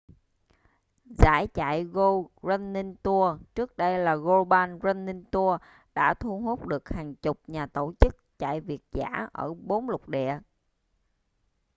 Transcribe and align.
giải 1.05 1.47
chạy 1.47 1.83
go 1.83 2.13
running 2.41 2.95
tours 3.03 3.41
trước 3.55 3.77
đây 3.77 3.99
là 3.99 4.15
global 4.15 4.69
running 4.83 5.23
tours 5.31 5.63
đã 5.95 6.13
thu 6.13 6.39
hút 6.41 6.67
được 6.67 6.89
hàng 6.89 7.15
chục 7.15 7.39
nhà 7.47 7.67
tổ 7.67 7.93
chức 7.99 8.15
chạy 8.39 8.61
việt 8.61 8.81
dã 8.91 9.27
ở 9.33 9.53
bốn 9.53 9.89
lục 9.89 10.09
địa 10.09 10.39